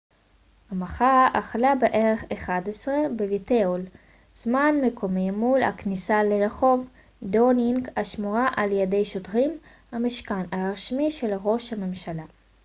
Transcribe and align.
המחאה 0.71 1.27
החלה 1.33 1.73
בערך 1.75 2.23
ב-11:00 2.25 2.69
זמן 4.35 4.75
מקומי 4.83 5.29
utcּ+1 5.29 5.33
בווייטהול 5.33 5.35
מול 5.35 5.63
הכניסה 5.63 6.23
לרחוב 6.23 6.87
דאונינג 7.23 7.87
השמורה 7.95 8.47
על 8.55 8.71
ידי 8.71 9.05
שוטרים 9.05 9.57
המשכן 9.91 10.41
הרשמי 10.53 11.11
של 11.11 11.33
ראש 11.43 11.73
הממשלה 11.73 12.23